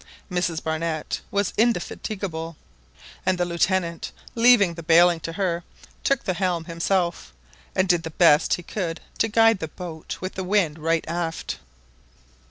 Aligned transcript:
Mrs 0.31 0.63
Barnett 0.63 1.21
was 1.29 1.53
indefatigable, 1.59 2.57
and 3.23 3.37
the 3.37 3.45
Lieutenant, 3.45 4.11
leaving 4.33 4.73
the 4.73 4.81
baling 4.81 5.19
to 5.19 5.33
her, 5.33 5.63
took 6.03 6.23
the 6.23 6.33
helm 6.33 6.65
himself, 6.65 7.31
and 7.75 7.87
did 7.87 8.01
the 8.01 8.09
best 8.09 8.55
he 8.55 8.63
could 8.63 8.99
to 9.19 9.27
guide 9.27 9.59
the 9.59 9.67
boat 9.67 10.17
with 10.19 10.33
the 10.33 10.43
wind 10.43 10.79
right 10.79 11.05
aft. 11.07 11.59